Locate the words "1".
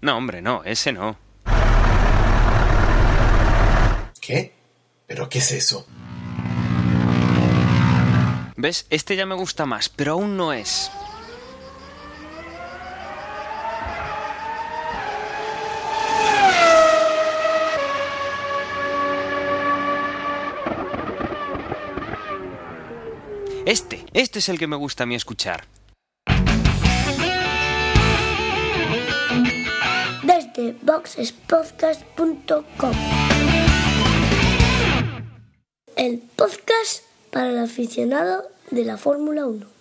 39.46-39.77